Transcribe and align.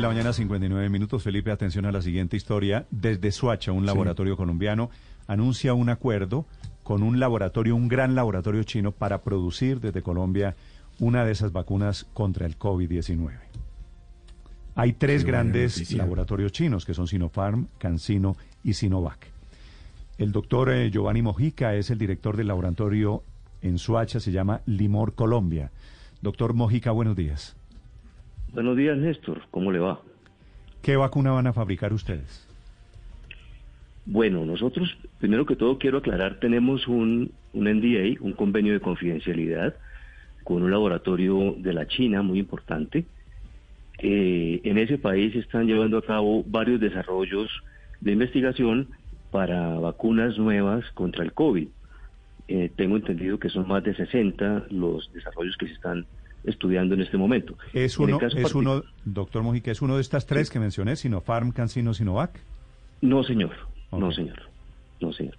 de 0.00 0.08
la 0.08 0.14
mañana, 0.14 0.32
59 0.32 0.88
minutos. 0.88 1.22
Felipe, 1.22 1.50
atención 1.50 1.84
a 1.84 1.92
la 1.92 2.00
siguiente 2.00 2.34
historia. 2.34 2.86
Desde 2.90 3.30
Suacha, 3.32 3.72
un 3.72 3.84
laboratorio 3.84 4.34
colombiano 4.34 4.88
anuncia 5.26 5.74
un 5.74 5.90
acuerdo 5.90 6.46
con 6.82 7.02
un 7.02 7.20
laboratorio, 7.20 7.76
un 7.76 7.86
gran 7.86 8.14
laboratorio 8.14 8.62
chino, 8.62 8.92
para 8.92 9.20
producir 9.20 9.78
desde 9.78 10.00
Colombia 10.00 10.56
una 11.00 11.26
de 11.26 11.32
esas 11.32 11.52
vacunas 11.52 12.04
contra 12.14 12.46
el 12.46 12.58
COVID-19. 12.58 13.32
Hay 14.74 14.94
tres 14.94 15.24
grandes 15.24 15.92
laboratorios 15.92 16.52
chinos, 16.52 16.86
que 16.86 16.94
son 16.94 17.06
Sinopharm, 17.06 17.68
CanSino 17.76 18.36
y 18.64 18.72
Sinovac. 18.72 19.26
El 20.16 20.32
doctor 20.32 20.70
eh, 20.72 20.90
Giovanni 20.90 21.20
Mojica 21.20 21.74
es 21.74 21.90
el 21.90 21.98
director 21.98 22.38
del 22.38 22.48
laboratorio 22.48 23.22
en 23.60 23.76
Suacha, 23.76 24.18
se 24.18 24.32
llama 24.32 24.62
Limor 24.64 25.14
Colombia. 25.14 25.72
Doctor 26.22 26.54
Mojica, 26.54 26.90
buenos 26.90 27.16
días. 27.16 27.59
Buenos 28.52 28.76
días, 28.76 28.98
Néstor. 28.98 29.42
¿Cómo 29.50 29.70
le 29.70 29.78
va? 29.78 30.00
¿Qué 30.82 30.96
vacuna 30.96 31.30
van 31.30 31.46
a 31.46 31.52
fabricar 31.52 31.92
ustedes? 31.92 32.46
Bueno, 34.06 34.44
nosotros, 34.44 34.96
primero 35.20 35.46
que 35.46 35.54
todo, 35.54 35.78
quiero 35.78 35.98
aclarar, 35.98 36.40
tenemos 36.40 36.88
un, 36.88 37.30
un 37.52 37.64
NDA, 37.64 38.20
un 38.20 38.32
convenio 38.32 38.72
de 38.72 38.80
confidencialidad, 38.80 39.76
con 40.42 40.62
un 40.62 40.70
laboratorio 40.70 41.54
de 41.58 41.72
la 41.72 41.86
China 41.86 42.22
muy 42.22 42.40
importante. 42.40 43.04
Eh, 43.98 44.60
en 44.64 44.78
ese 44.78 44.98
país 44.98 45.36
están 45.36 45.66
llevando 45.66 45.98
a 45.98 46.02
cabo 46.02 46.42
varios 46.44 46.80
desarrollos 46.80 47.50
de 48.00 48.12
investigación 48.12 48.88
para 49.30 49.78
vacunas 49.78 50.38
nuevas 50.38 50.84
contra 50.94 51.22
el 51.22 51.32
COVID. 51.34 51.68
Eh, 52.48 52.70
tengo 52.74 52.96
entendido 52.96 53.38
que 53.38 53.48
son 53.48 53.68
más 53.68 53.84
de 53.84 53.94
60 53.94 54.66
los 54.70 55.12
desarrollos 55.12 55.56
que 55.56 55.68
se 55.68 55.74
están 55.74 56.06
estudiando 56.44 56.94
en 56.94 57.02
este 57.02 57.16
momento. 57.16 57.56
¿Es 57.72 57.98
uno, 57.98 58.18
es 58.20 58.54
uno 58.54 58.82
doctor 59.04 59.42
Mojica, 59.42 59.70
es 59.70 59.82
uno 59.82 59.96
de 59.96 60.00
estas 60.00 60.26
tres 60.26 60.50
que 60.50 60.58
mencioné, 60.58 60.96
Sinopharm, 60.96 61.52
CanSino, 61.52 61.94
Sinovac? 61.94 62.40
No, 63.00 63.22
señor. 63.24 63.52
No, 63.92 64.12
señor. 64.12 64.42
No, 65.00 65.12
señor. 65.12 65.34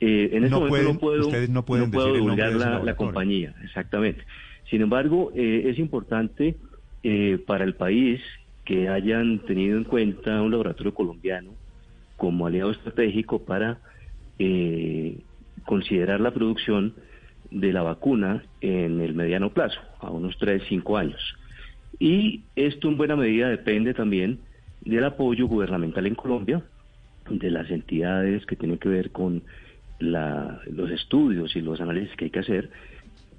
Eh, 0.00 0.30
en 0.32 0.44
este 0.44 0.56
momento 0.56 0.92
no 0.92 0.98
puedo, 0.98 1.26
ustedes 1.26 1.48
no 1.48 1.64
pueden 1.64 1.90
no 1.90 2.12
divulgar 2.12 2.52
la, 2.52 2.96
compañía, 2.96 3.54
exactamente. 3.64 4.24
Sin 4.68 4.82
embargo, 4.82 5.32
eh, 5.34 5.64
es 5.66 5.78
importante 5.78 6.56
eh, 7.02 7.38
para 7.46 7.64
el 7.64 7.74
país 7.74 8.20
que 8.64 8.88
hayan 8.88 9.38
tenido 9.40 9.78
en 9.78 9.84
cuenta 9.84 10.42
un 10.42 10.50
laboratorio 10.50 10.92
colombiano 10.92 11.52
como 12.16 12.46
aliado 12.46 12.72
estratégico 12.72 13.44
para 13.44 13.78
considerar 15.64 16.20
la 16.20 16.30
producción 16.30 16.94
de 17.50 17.72
la 17.72 17.82
vacuna 17.82 18.42
en 18.60 19.00
el 19.00 19.14
mediano 19.14 19.50
plazo, 19.50 19.80
a 20.00 20.10
unos 20.10 20.36
3, 20.38 20.62
5 20.68 20.96
años. 20.96 21.36
Y 21.98 22.42
esto 22.56 22.88
en 22.88 22.96
buena 22.96 23.16
medida 23.16 23.48
depende 23.48 23.94
también 23.94 24.40
del 24.82 25.04
apoyo 25.04 25.46
gubernamental 25.46 26.06
en 26.06 26.14
Colombia, 26.14 26.62
de 27.28 27.50
las 27.50 27.70
entidades 27.70 28.46
que 28.46 28.56
tienen 28.56 28.78
que 28.78 28.88
ver 28.88 29.10
con 29.10 29.42
los 29.98 30.90
estudios 30.90 31.56
y 31.56 31.60
los 31.60 31.80
análisis 31.80 32.14
que 32.16 32.26
hay 32.26 32.30
que 32.30 32.40
hacer, 32.40 32.70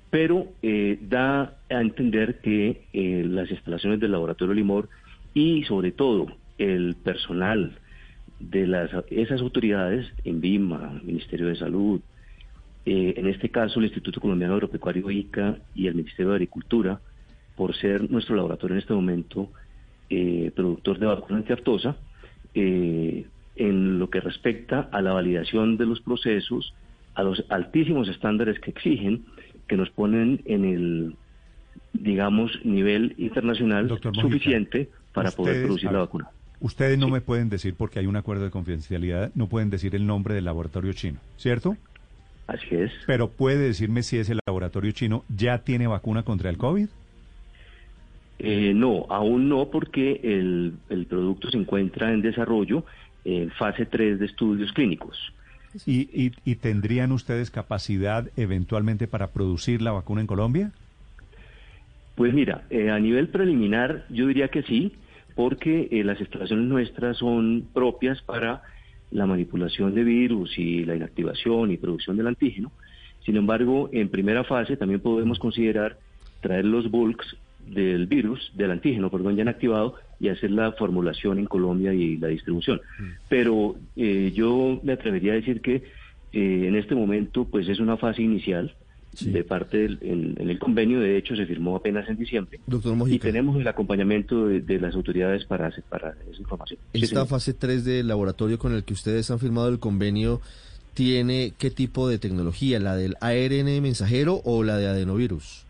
pero 0.09 0.47
eh, 0.61 0.97
da 1.01 1.57
a 1.69 1.81
entender 1.81 2.39
que 2.39 2.83
eh, 2.93 3.23
las 3.27 3.51
instalaciones 3.51 3.99
del 3.99 4.11
laboratorio 4.11 4.53
Limor 4.53 4.89
y 5.33 5.63
sobre 5.65 5.91
todo 5.91 6.27
el 6.57 6.95
personal 6.95 7.77
de 8.39 8.67
las, 8.67 8.91
esas 9.09 9.41
autoridades, 9.41 10.07
en 10.23 10.41
BIMA, 10.41 11.01
Ministerio 11.03 11.47
de 11.47 11.55
Salud, 11.55 12.01
eh, 12.89 13.15
en 13.17 13.27
este 13.27 13.49
caso 13.49 13.79
el 13.79 13.85
Instituto 13.87 14.21
Colombiano 14.21 14.53
Agropecuario 14.53 15.11
ICA 15.11 15.57
y 15.75 15.87
el 15.87 15.95
Ministerio 15.95 16.29
de 16.29 16.35
Agricultura, 16.35 17.01
por 17.57 17.75
ser 17.75 18.09
nuestro 18.09 18.37
laboratorio 18.37 18.75
en 18.75 18.79
este 18.79 18.93
momento 18.93 19.49
eh, 20.09 20.53
productor 20.55 20.97
de 20.97 21.05
vacuna 21.05 21.39
antiaftosa, 21.39 21.97
eh, 22.53 23.25
en 23.57 23.99
lo 23.99 24.09
que 24.09 24.21
respecta 24.21 24.87
a 24.89 25.01
la 25.01 25.11
validación 25.11 25.75
de 25.75 25.85
los 25.85 25.99
procesos, 25.99 26.73
a 27.13 27.23
los 27.23 27.43
altísimos 27.49 28.07
estándares 28.07 28.57
que 28.61 28.71
exigen, 28.71 29.25
que 29.67 29.75
nos 29.75 29.89
ponen 29.89 30.39
en 30.45 30.63
el, 30.63 31.15
digamos, 31.91 32.57
nivel 32.63 33.15
internacional 33.17 33.99
suficiente 34.13 34.89
para 35.11 35.31
poder 35.31 35.63
producir 35.63 35.91
la 35.91 35.99
vacuna. 35.99 36.29
Ustedes 36.61 36.97
no 36.97 37.09
me 37.09 37.19
pueden 37.19 37.49
decir, 37.49 37.75
porque 37.75 37.99
hay 37.99 38.07
un 38.07 38.15
acuerdo 38.15 38.45
de 38.45 38.51
confidencialidad, 38.51 39.29
no 39.35 39.49
pueden 39.49 39.69
decir 39.69 39.93
el 39.93 40.07
nombre 40.07 40.35
del 40.35 40.45
laboratorio 40.45 40.93
chino, 40.93 41.19
¿cierto? 41.35 41.75
Así 42.47 42.75
es. 42.75 42.91
Pero 43.05 43.29
puede 43.29 43.59
decirme 43.59 44.03
si 44.03 44.17
ese 44.17 44.37
laboratorio 44.45 44.91
chino 44.91 45.23
ya 45.29 45.59
tiene 45.59 45.87
vacuna 45.87 46.23
contra 46.23 46.49
el 46.49 46.57
COVID. 46.57 46.87
Eh, 48.39 48.73
no, 48.75 49.05
aún 49.09 49.49
no, 49.49 49.69
porque 49.69 50.21
el, 50.23 50.73
el, 50.89 51.05
producto 51.07 51.49
se 51.49 51.57
encuentra 51.57 52.13
en 52.13 52.21
desarrollo 52.21 52.85
en 53.25 53.49
fase 53.51 53.85
3 53.85 54.19
de 54.19 54.25
estudios 54.25 54.71
clínicos. 54.71 55.33
¿Y, 55.85 56.31
y, 56.43 56.55
tendrían 56.55 57.11
ustedes 57.11 57.51
capacidad 57.51 58.29
eventualmente 58.37 59.07
para 59.07 59.27
producir 59.27 59.81
la 59.81 59.91
vacuna 59.91 60.21
en 60.21 60.27
Colombia? 60.27 60.71
Pues 62.15 62.33
mira, 62.33 62.63
eh, 62.69 62.89
a 62.89 62.99
nivel 62.99 63.27
preliminar 63.27 64.05
yo 64.09 64.27
diría 64.27 64.47
que 64.47 64.63
sí, 64.63 64.93
porque 65.35 65.87
eh, 65.91 66.03
las 66.03 66.19
instalaciones 66.19 66.65
nuestras 66.67 67.17
son 67.17 67.67
propias 67.73 68.21
para 68.21 68.63
la 69.11 69.25
manipulación 69.25 69.95
de 69.95 70.03
virus 70.03 70.57
y 70.57 70.85
la 70.85 70.95
inactivación 70.95 71.71
y 71.71 71.77
producción 71.77 72.17
del 72.17 72.27
antígeno. 72.27 72.71
Sin 73.25 73.35
embargo, 73.35 73.89
en 73.91 74.09
primera 74.09 74.43
fase 74.43 74.77
también 74.77 75.01
podemos 75.01 75.39
considerar 75.39 75.97
traer 76.41 76.65
los 76.65 76.89
bulks 76.89 77.35
del 77.65 78.07
virus, 78.07 78.51
del 78.55 78.71
antígeno, 78.71 79.09
perdón, 79.09 79.35
ya 79.35 79.41
inactivado 79.41 79.95
y 80.19 80.29
hacer 80.29 80.51
la 80.51 80.71
formulación 80.71 81.37
en 81.37 81.45
Colombia 81.45 81.93
y 81.93 82.17
la 82.17 82.29
distribución. 82.29 82.79
Mm. 82.99 83.03
Pero 83.27 83.75
eh, 83.95 84.31
yo 84.33 84.79
me 84.83 84.93
atrevería 84.93 85.33
a 85.33 85.35
decir 85.35 85.61
que 85.61 85.83
eh, 86.33 86.65
en 86.67 86.75
este 86.75 86.95
momento 86.95 87.45
pues 87.45 87.67
es 87.67 87.79
una 87.79 87.97
fase 87.97 88.21
inicial 88.21 88.73
de 89.19 89.43
parte 89.43 89.77
del, 89.77 89.97
en, 90.01 90.49
el 90.49 90.59
convenio, 90.59 90.99
de 90.99 91.17
hecho 91.17 91.35
se 91.35 91.45
firmó 91.45 91.75
apenas 91.75 92.07
en 92.09 92.17
diciembre. 92.17 92.59
y 93.07 93.19
tenemos 93.19 93.59
el 93.59 93.67
acompañamiento 93.67 94.47
de, 94.47 94.79
las 94.79 94.95
autoridades 94.95 95.45
para, 95.45 95.71
para 95.89 96.15
esa 96.31 96.41
información. 96.41 96.79
Esta 96.93 97.25
fase 97.25 97.53
3 97.53 97.83
del 97.83 98.07
laboratorio 98.07 98.59
con 98.59 98.73
el 98.73 98.83
que 98.83 98.93
ustedes 98.93 99.31
han 99.31 99.39
firmado 99.39 99.69
el 99.69 99.79
convenio 99.79 100.41
tiene 100.97 101.53
qué 101.59 101.69
tipo 101.69 102.09
de 102.09 102.17
tecnología, 102.17 102.79
la 102.79 102.95
del 102.95 103.17
ARN 103.21 103.81
mensajero 103.83 104.41
o 104.43 104.63
la 104.63 104.77
de 104.77 104.87
adenovirus? 104.87 105.63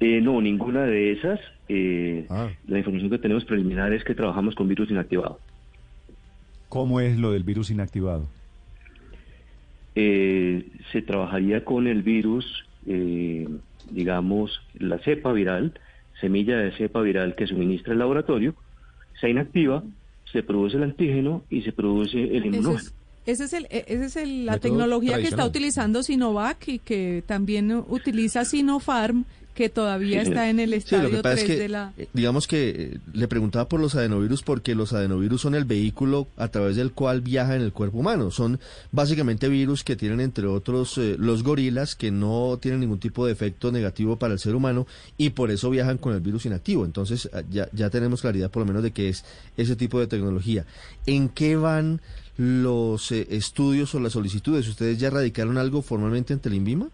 Eh, 0.00 0.22
no, 0.22 0.40
ninguna 0.40 0.84
de 0.84 1.12
esas. 1.12 1.38
Eh, 1.68 2.26
ah. 2.30 2.48
La 2.66 2.78
información 2.78 3.10
que 3.10 3.18
tenemos 3.18 3.44
preliminar 3.44 3.92
es 3.92 4.04
que 4.04 4.14
trabajamos 4.14 4.54
con 4.54 4.68
virus 4.68 4.90
inactivado. 4.90 5.38
¿Cómo 6.70 7.00
es 7.00 7.18
lo 7.18 7.32
del 7.32 7.44
virus 7.44 7.70
inactivado? 7.70 8.26
Eh, 9.94 10.66
se 10.92 11.02
trabajaría 11.02 11.64
con 11.64 11.86
el 11.86 12.02
virus, 12.02 12.64
eh, 12.86 13.48
digamos, 13.90 14.60
la 14.78 14.98
cepa 14.98 15.32
viral, 15.32 15.78
semilla 16.20 16.56
de 16.56 16.72
cepa 16.72 17.00
viral 17.00 17.34
que 17.34 17.46
suministra 17.46 17.92
el 17.92 17.98
laboratorio, 17.98 18.54
se 19.20 19.30
inactiva, 19.30 19.82
se 20.32 20.42
produce 20.42 20.76
el 20.76 20.84
antígeno 20.84 21.44
y 21.50 21.62
se 21.62 21.72
produce 21.72 22.22
el 22.22 22.46
inmunógeno. 22.46 22.90
Esa 23.24 23.44
es, 23.44 23.52
el, 23.52 23.66
e, 23.70 23.84
esa 23.86 24.22
es 24.22 24.28
la 24.28 24.58
tecnología 24.58 25.16
que 25.18 25.28
está 25.28 25.46
utilizando 25.46 26.02
Sinovac 26.02 26.66
y 26.66 26.78
que 26.80 27.22
también 27.24 27.70
utiliza 27.88 28.44
Sinopharm 28.44 29.24
que 29.54 29.68
todavía 29.68 30.22
está 30.22 30.48
en 30.48 30.60
el 30.60 30.72
estadio 30.72 31.20
3 31.20 31.48
de 31.48 31.68
la... 31.68 31.92
Eh, 31.98 32.08
digamos 32.12 32.46
que 32.46 32.70
eh, 32.70 32.98
le 33.12 33.28
preguntaba 33.28 33.68
por 33.68 33.80
los 33.80 33.94
adenovirus 33.94 34.42
porque 34.42 34.74
los 34.74 34.92
adenovirus 34.92 35.42
son 35.42 35.54
el 35.54 35.64
vehículo 35.64 36.26
a 36.36 36.48
través 36.48 36.76
del 36.76 36.92
cual 36.92 37.20
viaja 37.20 37.54
en 37.54 37.62
el 37.62 37.72
cuerpo 37.72 37.98
humano. 37.98 38.30
Son 38.30 38.58
básicamente 38.92 39.48
virus 39.48 39.84
que 39.84 39.96
tienen, 39.96 40.20
entre 40.20 40.46
otros, 40.46 40.96
eh, 40.96 41.16
los 41.18 41.42
gorilas, 41.42 41.94
que 41.94 42.10
no 42.10 42.58
tienen 42.60 42.80
ningún 42.80 42.98
tipo 42.98 43.26
de 43.26 43.32
efecto 43.32 43.70
negativo 43.70 44.16
para 44.16 44.32
el 44.32 44.38
ser 44.38 44.54
humano 44.54 44.86
y 45.18 45.30
por 45.30 45.50
eso 45.50 45.68
viajan 45.68 45.98
con 45.98 46.14
el 46.14 46.20
virus 46.20 46.46
inactivo. 46.46 46.84
Entonces 46.84 47.28
ya, 47.50 47.68
ya 47.72 47.90
tenemos 47.90 48.22
claridad 48.22 48.50
por 48.50 48.62
lo 48.62 48.66
menos 48.66 48.82
de 48.82 48.92
que 48.92 49.10
es 49.10 49.24
ese 49.56 49.76
tipo 49.76 50.00
de 50.00 50.06
tecnología. 50.06 50.64
¿En 51.06 51.28
qué 51.28 51.56
van 51.56 52.00
los 52.38 53.12
estudios 53.12 53.94
o 53.94 54.00
las 54.00 54.14
solicitudes? 54.14 54.66
¿Ustedes 54.66 54.98
ya 54.98 55.10
radicaron 55.10 55.58
algo 55.58 55.82
formalmente 55.82 56.32
ante 56.32 56.48
el 56.48 56.54
INVIMA? 56.54 56.88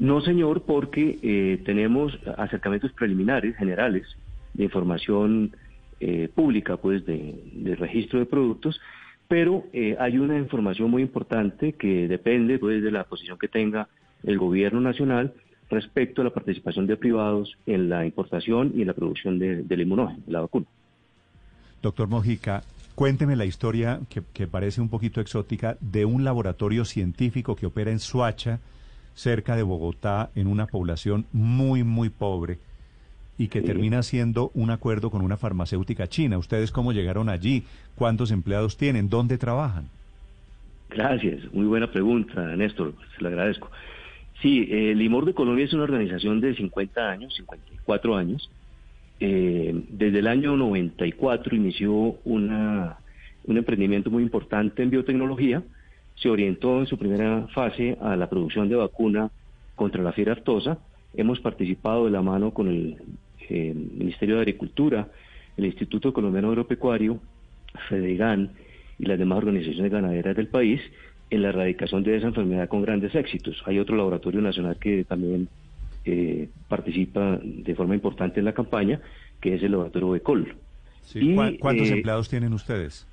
No, 0.00 0.22
señor, 0.22 0.62
porque 0.62 1.18
eh, 1.22 1.60
tenemos 1.66 2.18
acercamientos 2.38 2.90
preliminares 2.92 3.54
generales 3.56 4.06
de 4.54 4.64
información 4.64 5.54
eh, 6.00 6.30
pública, 6.34 6.78
pues, 6.78 7.04
de, 7.04 7.76
registro 7.78 8.18
de 8.18 8.24
productos, 8.24 8.80
pero 9.28 9.64
eh, 9.74 9.96
hay 10.00 10.16
una 10.16 10.38
información 10.38 10.90
muy 10.90 11.02
importante 11.02 11.74
que 11.74 12.08
depende, 12.08 12.58
pues, 12.58 12.82
de 12.82 12.90
la 12.90 13.04
posición 13.04 13.38
que 13.38 13.46
tenga 13.46 13.88
el 14.22 14.38
gobierno 14.38 14.80
nacional 14.80 15.34
respecto 15.68 16.22
a 16.22 16.24
la 16.24 16.30
participación 16.30 16.86
de 16.86 16.96
privados 16.96 17.58
en 17.66 17.90
la 17.90 18.06
importación 18.06 18.72
y 18.74 18.80
en 18.80 18.86
la 18.86 18.94
producción 18.94 19.38
de, 19.38 19.64
del 19.64 19.82
inmunógeno, 19.82 20.22
la 20.28 20.40
vacuna. 20.40 20.66
Doctor 21.82 22.08
Mojica, 22.08 22.62
cuénteme 22.94 23.36
la 23.36 23.44
historia 23.44 24.00
que, 24.08 24.22
que 24.32 24.46
parece 24.46 24.80
un 24.80 24.88
poquito 24.88 25.20
exótica 25.20 25.76
de 25.78 26.06
un 26.06 26.24
laboratorio 26.24 26.86
científico 26.86 27.54
que 27.54 27.66
opera 27.66 27.90
en 27.90 27.98
Suacha, 27.98 28.60
cerca 29.14 29.56
de 29.56 29.62
Bogotá, 29.62 30.30
en 30.34 30.46
una 30.46 30.66
población 30.66 31.26
muy, 31.32 31.84
muy 31.84 32.08
pobre, 32.08 32.58
y 33.38 33.48
que 33.48 33.62
termina 33.62 34.02
siendo 34.02 34.50
un 34.52 34.70
acuerdo 34.70 35.10
con 35.10 35.22
una 35.22 35.38
farmacéutica 35.38 36.06
china. 36.06 36.36
¿Ustedes 36.36 36.70
cómo 36.70 36.92
llegaron 36.92 37.30
allí? 37.30 37.64
¿Cuántos 37.94 38.30
empleados 38.30 38.76
tienen? 38.76 39.08
¿Dónde 39.08 39.38
trabajan? 39.38 39.88
Gracias, 40.90 41.52
muy 41.52 41.66
buena 41.66 41.90
pregunta, 41.90 42.54
Néstor, 42.56 42.94
se 43.16 43.22
lo 43.22 43.28
agradezco. 43.28 43.70
Sí, 44.42 44.66
eh, 44.70 44.94
Limor 44.94 45.24
de 45.24 45.34
Colombia 45.34 45.64
es 45.64 45.72
una 45.72 45.84
organización 45.84 46.40
de 46.40 46.54
50 46.54 47.10
años, 47.10 47.34
54 47.36 48.16
años. 48.16 48.50
Eh, 49.20 49.84
desde 49.90 50.18
el 50.18 50.26
año 50.26 50.56
94 50.56 51.54
inició 51.54 52.16
una, 52.24 52.96
un 53.44 53.56
emprendimiento 53.58 54.10
muy 54.10 54.22
importante 54.22 54.82
en 54.82 54.90
biotecnología. 54.90 55.62
Se 56.20 56.28
orientó 56.28 56.80
en 56.80 56.86
su 56.86 56.98
primera 56.98 57.46
fase 57.54 57.96
a 58.00 58.16
la 58.16 58.28
producción 58.28 58.68
de 58.68 58.76
vacuna 58.76 59.30
contra 59.74 60.02
la 60.02 60.12
fiebre 60.12 60.32
aftosa. 60.32 60.78
Hemos 61.14 61.40
participado 61.40 62.04
de 62.04 62.10
la 62.10 62.22
mano 62.22 62.52
con 62.52 62.68
el 62.68 62.96
eh, 63.48 63.74
Ministerio 63.74 64.36
de 64.36 64.42
Agricultura, 64.42 65.08
el 65.56 65.64
Instituto 65.64 66.12
Colombiano 66.12 66.48
Agropecuario, 66.48 67.18
FEDEGAN, 67.88 68.52
y 68.98 69.06
las 69.06 69.18
demás 69.18 69.38
organizaciones 69.38 69.90
ganaderas 69.90 70.36
del 70.36 70.48
país 70.48 70.80
en 71.30 71.42
la 71.42 71.48
erradicación 71.48 72.02
de 72.02 72.16
esa 72.16 72.26
enfermedad 72.26 72.68
con 72.68 72.82
grandes 72.82 73.14
éxitos. 73.14 73.62
Hay 73.64 73.78
otro 73.78 73.96
laboratorio 73.96 74.42
nacional 74.42 74.76
que 74.78 75.04
también 75.04 75.48
eh, 76.04 76.48
participa 76.68 77.38
de 77.42 77.74
forma 77.74 77.94
importante 77.94 78.40
en 78.40 78.44
la 78.44 78.52
campaña, 78.52 79.00
que 79.40 79.54
es 79.54 79.62
el 79.62 79.72
laboratorio 79.72 80.16
ECOL. 80.16 80.54
¿Cuántos 81.60 81.88
eh, 81.88 81.94
empleados 81.94 82.28
tienen 82.28 82.52
ustedes? 82.52 83.06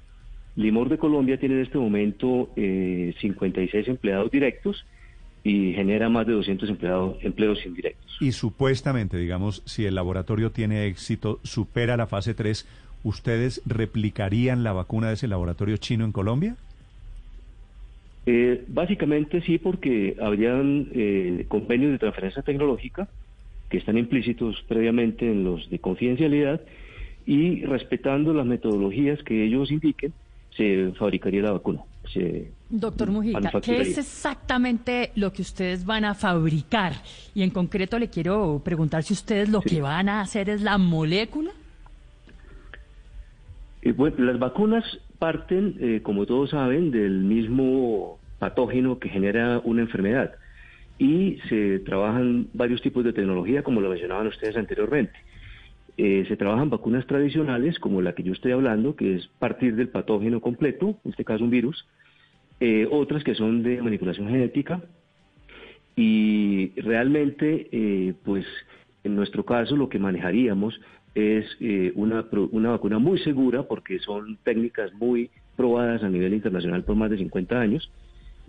Limor 0.58 0.90
de 0.90 0.98
Colombia 0.98 1.40
tiene 1.40 1.56
en 1.56 1.62
este 1.62 1.78
momento 1.78 2.50
eh, 2.56 3.14
56 3.22 3.88
empleados 3.88 4.32
directos 4.32 4.86
y 5.44 5.72
genera 5.74 6.10
más 6.10 6.26
de 6.26 6.34
200 6.34 6.68
empleados, 6.70 7.18
empleos 7.22 7.64
indirectos. 7.66 8.18
Y 8.20 8.32
supuestamente, 8.32 9.18
digamos, 9.18 9.62
si 9.66 9.86
el 9.86 9.96
laboratorio 9.96 10.52
tiene 10.52 10.88
éxito, 10.88 11.40
supera 11.44 11.96
la 11.96 12.08
fase 12.08 12.34
3, 12.34 12.68
¿ustedes 13.04 13.62
replicarían 13.68 14.64
la 14.64 14.74
vacuna 14.74 15.10
de 15.10 15.14
ese 15.14 15.28
laboratorio 15.28 15.78
chino 15.78 16.04
en 16.04 16.12
Colombia? 16.12 16.56
Eh, 18.26 18.66
básicamente 18.68 19.42
sí, 19.42 19.60
porque 19.60 20.18
habrían 20.20 20.88
eh, 20.92 21.46
convenios 21.48 21.92
de 21.92 22.00
transferencia 22.00 22.42
tecnológica 22.42 23.08
que 23.70 23.78
están 23.78 23.98
implícitos 23.98 24.66
previamente 24.68 25.32
en 25.32 25.44
los 25.44 25.70
de 25.70 25.78
confidencialidad 25.80 26.62
y 27.28 27.64
respetando 27.64 28.34
las 28.34 28.46
metodologías 28.46 29.22
que 29.24 29.46
ellos 29.46 29.72
indiquen, 29.72 30.14
se 30.58 30.92
fabricaría 30.98 31.42
la 31.42 31.52
vacuna. 31.52 31.82
Doctor 32.70 33.12
Mujica, 33.12 33.62
¿qué 33.62 33.82
es 33.82 33.98
exactamente 33.98 35.12
lo 35.16 35.32
que 35.32 35.42
ustedes 35.42 35.86
van 35.86 36.04
a 36.04 36.16
fabricar? 36.16 36.94
Y 37.34 37.44
en 37.44 37.50
concreto 37.50 38.00
le 38.00 38.10
quiero 38.10 38.62
preguntar 38.64 39.04
si 39.04 39.14
ustedes 39.14 39.50
lo 39.50 39.62
que 39.62 39.82
van 39.82 40.10
a 40.10 40.22
hacer 40.22 40.50
es 40.50 40.62
la 40.62 40.78
molécula. 40.78 41.52
Eh, 43.82 43.92
bueno, 43.92 44.16
las 44.20 44.40
vacunas 44.40 44.84
parten, 45.20 45.76
eh, 45.80 46.02
como 46.04 46.26
todos 46.26 46.50
saben, 46.50 46.92
del 46.92 47.20
mismo 47.24 48.20
patógeno 48.40 49.00
que 49.00 49.10
genera 49.10 49.62
una 49.64 49.82
enfermedad 49.82 50.34
y 51.00 51.40
se 51.48 51.80
trabajan 51.80 52.48
varios 52.54 52.82
tipos 52.82 53.04
de 53.04 53.14
tecnología, 53.14 53.64
como 53.64 53.82
lo 53.82 53.90
mencionaban 53.90 54.28
ustedes 54.28 54.58
anteriormente. 54.58 55.14
Eh, 55.98 56.26
se 56.28 56.38
trabajan 56.38 56.70
vacunas 56.70 57.08
tradicionales, 57.08 57.80
como 57.80 58.02
la 58.02 58.14
que 58.14 58.24
yo 58.24 58.34
estoy 58.34 58.52
hablando, 58.52 58.96
que 58.96 59.16
es 59.16 59.28
partir 59.40 59.76
del 59.76 59.90
patógeno 59.90 60.42
completo, 60.42 61.00
en 61.04 61.12
este 61.12 61.26
caso 61.26 61.44
un 61.44 61.50
virus, 61.50 61.86
otras 62.92 63.24
que 63.24 63.36
son 63.36 63.62
de 63.62 63.82
manipulación 63.82 64.30
genética, 64.30 64.82
y 65.96 66.70
realmente, 66.82 68.16
pues 68.24 68.46
en 69.04 69.16
nuestro 69.16 69.46
caso, 69.46 69.76
lo 69.76 69.90
que 69.90 70.00
manejaríamos 70.00 70.80
es 71.16 71.46
eh, 71.60 71.92
una, 71.96 72.26
una 72.52 72.70
vacuna 72.70 73.00
muy 73.00 73.18
segura 73.20 73.64
porque 73.64 74.00
son 74.00 74.38
técnicas 74.44 74.94
muy 74.94 75.32
probadas 75.56 76.04
a 76.04 76.10
nivel 76.10 76.34
internacional 76.34 76.84
por 76.84 76.96
más 76.96 77.10
de 77.10 77.18
50 77.18 77.60
años 77.60 77.90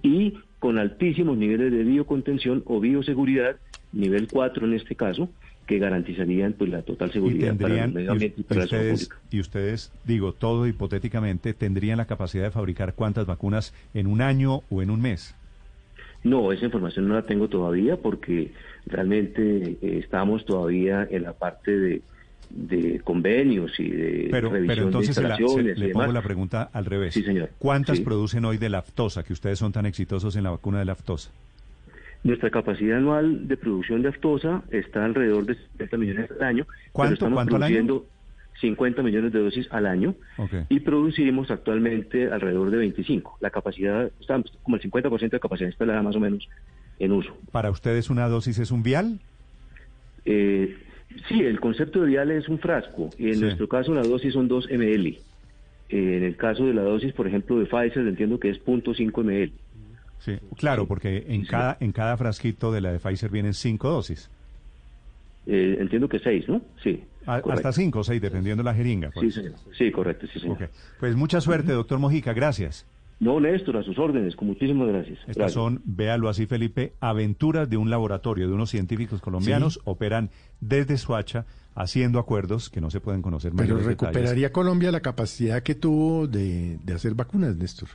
y 0.02 0.34
con 0.58 0.78
altísimos 0.78 1.38
niveles 1.38 1.72
de 1.72 1.82
biocontención 1.84 2.62
o 2.66 2.78
bioseguridad, 2.80 3.56
nivel 3.92 4.28
4 4.28 4.66
en 4.66 4.74
este 4.74 4.96
caso, 4.96 5.30
que 5.68 5.78
garantizarían 5.78 6.54
pues 6.54 6.70
la 6.70 6.82
total 6.82 7.12
seguridad 7.12 7.54
para 7.56 7.84
el 7.84 7.92
medio 7.92 8.12
ambiente 8.12 8.40
y, 8.40 8.44
para 8.44 8.64
ustedes, 8.64 9.10
Y 9.30 9.38
ustedes, 9.38 9.92
digo, 10.04 10.32
todo 10.32 10.66
hipotéticamente, 10.66 11.52
¿tendrían 11.52 11.98
la 11.98 12.06
capacidad 12.06 12.44
de 12.44 12.50
fabricar 12.50 12.94
cuántas 12.94 13.26
vacunas 13.26 13.74
en 13.92 14.06
un 14.06 14.22
año 14.22 14.62
o 14.70 14.82
en 14.82 14.90
un 14.90 15.02
mes? 15.02 15.36
No, 16.24 16.52
esa 16.52 16.64
información 16.64 17.06
no 17.06 17.14
la 17.14 17.22
tengo 17.22 17.48
todavía 17.48 17.98
porque 17.98 18.50
realmente 18.86 19.76
eh, 19.82 19.98
estamos 20.02 20.46
todavía 20.46 21.06
en 21.10 21.22
la 21.22 21.34
parte 21.34 21.78
de 21.78 22.02
de 22.50 23.00
convenios 23.04 23.78
y 23.78 23.90
de 23.90 24.28
pero, 24.30 24.50
revisión 24.50 24.86
entonces 24.86 25.16
de 25.16 25.22
instalaciones. 25.22 25.78
le 25.78 25.90
pongo 25.90 26.12
la 26.12 26.22
pregunta 26.22 26.70
al 26.72 26.86
revés. 26.86 27.12
Sí, 27.12 27.22
señor. 27.22 27.50
¿Cuántas 27.58 28.00
producen 28.00 28.44
hoy 28.46 28.56
de 28.56 28.70
laftosa, 28.70 29.22
que 29.22 29.34
ustedes 29.34 29.58
son 29.58 29.72
tan 29.72 29.84
exitosos 29.84 30.34
en 30.34 30.44
la 30.44 30.50
vacuna 30.50 30.78
de 30.78 30.86
laftosa? 30.86 31.30
Nuestra 32.24 32.50
capacidad 32.50 32.98
anual 32.98 33.46
de 33.48 33.56
producción 33.56 34.02
de 34.02 34.08
aftosa 34.08 34.62
está 34.70 35.04
alrededor 35.04 35.46
de 35.46 35.54
50 35.54 35.96
millones 35.96 36.30
al 36.32 36.42
año. 36.42 36.66
¿Cuánto, 36.92 37.14
estamos 37.14 37.46
produciendo 37.46 38.06
50 38.60 39.02
millones 39.02 39.32
de 39.32 39.38
dosis 39.38 39.68
al 39.70 39.86
año 39.86 40.16
y 40.68 40.80
producimos 40.80 41.50
actualmente 41.50 42.30
alrededor 42.30 42.70
de 42.70 42.78
25. 42.78 43.38
La 43.40 43.50
capacidad, 43.50 44.10
está 44.20 44.42
como 44.64 44.76
el 44.76 44.82
50% 44.82 45.30
de 45.30 45.40
capacidad 45.40 45.68
instalada 45.68 46.02
más 46.02 46.16
o 46.16 46.20
menos 46.20 46.48
en 46.98 47.12
uso. 47.12 47.36
¿Para 47.52 47.70
ustedes 47.70 48.10
una 48.10 48.28
dosis 48.28 48.58
es 48.58 48.72
un 48.72 48.82
vial? 48.82 49.20
Eh, 50.24 50.76
Sí, 51.28 51.40
el 51.42 51.58
concepto 51.60 52.00
de 52.00 52.06
vial 52.06 52.30
es 52.30 52.48
un 52.48 52.58
frasco 52.58 53.10
y 53.18 53.30
en 53.30 53.40
nuestro 53.40 53.68
caso 53.68 53.94
la 53.94 54.02
dosis 54.02 54.34
son 54.34 54.48
2 54.48 54.68
ml. 54.70 55.06
Eh, 55.06 55.18
en 55.88 56.22
el 56.22 56.36
caso 56.36 56.66
de 56.66 56.74
la 56.74 56.82
dosis, 56.82 57.12
por 57.12 57.26
ejemplo, 57.26 57.58
de 57.58 57.66
Pfizer, 57.66 58.06
entiendo 58.06 58.38
que 58.38 58.50
es 58.50 58.62
0.5 58.64 59.24
ml. 59.24 59.52
Sí, 60.20 60.38
claro, 60.56 60.86
porque 60.86 61.26
en 61.28 61.44
cada 61.44 61.76
en 61.80 61.92
cada 61.92 62.16
frasquito 62.16 62.72
de 62.72 62.80
la 62.80 62.92
de 62.92 62.98
Pfizer 62.98 63.30
vienen 63.30 63.54
5 63.54 63.88
dosis. 63.88 64.30
Eh, 65.46 65.76
entiendo 65.80 66.08
que 66.08 66.18
6, 66.18 66.48
¿no? 66.48 66.60
Sí. 66.82 67.02
hasta 67.26 67.72
5 67.72 67.98
o 67.98 68.04
6, 68.04 68.20
dependiendo 68.20 68.62
de 68.62 68.64
la 68.64 68.74
jeringa. 68.74 69.10
Pues. 69.10 69.34
Sí, 69.34 69.42
sí, 69.76 69.90
correcto, 69.90 70.26
sí, 70.32 70.40
señor. 70.40 70.68
Pues 71.00 71.16
mucha 71.16 71.40
suerte, 71.40 71.72
doctor 71.72 71.98
Mojica, 71.98 72.32
gracias. 72.32 72.86
No, 73.20 73.40
Néstor, 73.40 73.76
a 73.76 73.82
sus 73.82 73.98
órdenes, 73.98 74.36
con 74.36 74.46
muchísimas 74.46 74.86
gracias. 74.88 75.18
Estas 75.26 75.52
son, 75.52 75.82
véalo 75.84 76.28
así, 76.28 76.46
Felipe, 76.46 76.92
aventuras 77.00 77.68
de 77.68 77.76
un 77.76 77.90
laboratorio, 77.90 78.46
de 78.46 78.54
unos 78.54 78.70
científicos 78.70 79.20
colombianos, 79.20 79.80
operan 79.84 80.30
desde 80.60 80.96
Suacha 80.98 81.44
haciendo 81.74 82.20
acuerdos 82.20 82.70
que 82.70 82.80
no 82.80 82.90
se 82.90 83.00
pueden 83.00 83.22
conocer 83.22 83.52
Pero 83.56 83.78
recuperaría 83.78 84.52
Colombia 84.52 84.92
la 84.92 85.00
capacidad 85.00 85.62
que 85.62 85.74
tuvo 85.74 86.26
de, 86.28 86.78
hacer 86.94 87.14
vacunas, 87.14 87.56
Néstor. 87.56 87.88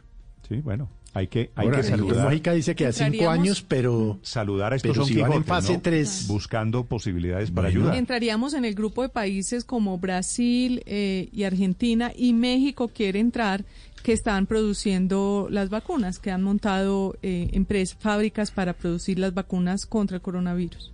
Sí, 0.48 0.56
bueno, 0.58 0.90
hay 1.14 1.28
que, 1.28 1.52
hay 1.56 1.70
que 1.70 1.84
saludar. 1.84 2.42
Dice 2.56 2.76
que 2.76 2.88
a 2.88 2.92
cinco 2.92 3.30
años, 3.30 3.64
pero 3.68 4.20
saludar 4.24 4.74
a 4.74 4.76
estos 4.76 4.96
son 4.96 5.06
si 5.06 5.20
en 5.20 5.44
fase 5.44 5.78
3 5.78 6.26
buscando 6.28 6.86
posibilidades 6.86 7.52
para 7.52 7.68
ayudar. 7.68 7.96
Entraríamos 7.96 8.54
en 8.54 8.66
el 8.66 8.74
grupo 8.74 9.04
de 9.04 9.10
países 9.10 9.64
como 9.64 9.98
Brasil 10.00 10.82
eh, 10.86 11.30
y 11.32 11.44
Argentina 11.44 12.12
y 12.16 12.34
México 12.34 12.88
quiere 12.88 13.20
entrar 13.20 13.64
que 14.02 14.12
están 14.12 14.48
produciendo 14.48 15.48
las 15.50 15.70
vacunas, 15.70 16.20
que 16.20 16.32
han 16.32 16.44
montado 16.44 17.16
eh, 17.22 17.50
empresas, 17.54 17.98
fábricas 18.00 18.52
para 18.52 18.74
producir 18.74 19.18
las 19.20 19.34
vacunas 19.34 19.86
contra 19.86 20.18
el 20.18 20.22
coronavirus. 20.22 20.92